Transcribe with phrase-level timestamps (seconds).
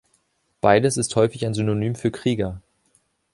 [0.61, 2.63] Beides ist häufig ein Synonym für „Krieger“.